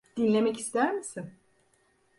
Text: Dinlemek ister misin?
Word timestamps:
Dinlemek 0.17 0.59
ister 0.59 0.93
misin? 0.93 1.31